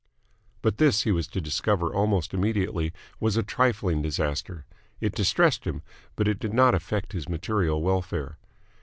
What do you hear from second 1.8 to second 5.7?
almost immediately, was a trifling disaster. It distressed